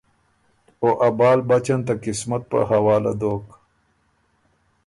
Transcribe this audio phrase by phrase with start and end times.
[0.81, 3.45] او ا بال بچ ان ته قسمت په حواله دوک،